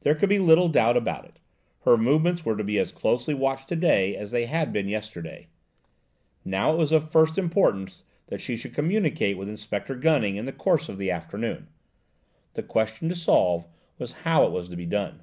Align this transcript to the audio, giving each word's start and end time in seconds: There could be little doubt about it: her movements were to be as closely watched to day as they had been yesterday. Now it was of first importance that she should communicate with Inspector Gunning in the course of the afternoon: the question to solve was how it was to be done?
There 0.00 0.14
could 0.14 0.30
be 0.30 0.38
little 0.38 0.70
doubt 0.70 0.96
about 0.96 1.26
it: 1.26 1.38
her 1.80 1.98
movements 1.98 2.46
were 2.46 2.56
to 2.56 2.64
be 2.64 2.78
as 2.78 2.90
closely 2.92 3.34
watched 3.34 3.68
to 3.68 3.76
day 3.76 4.16
as 4.16 4.30
they 4.30 4.46
had 4.46 4.72
been 4.72 4.88
yesterday. 4.88 5.48
Now 6.46 6.72
it 6.72 6.78
was 6.78 6.92
of 6.92 7.10
first 7.12 7.36
importance 7.36 8.04
that 8.28 8.40
she 8.40 8.56
should 8.56 8.72
communicate 8.72 9.36
with 9.36 9.50
Inspector 9.50 9.94
Gunning 9.96 10.36
in 10.36 10.46
the 10.46 10.50
course 10.50 10.88
of 10.88 10.96
the 10.96 11.10
afternoon: 11.10 11.68
the 12.54 12.62
question 12.62 13.10
to 13.10 13.14
solve 13.14 13.66
was 13.98 14.12
how 14.24 14.46
it 14.46 14.50
was 14.50 14.70
to 14.70 14.76
be 14.76 14.86
done? 14.86 15.20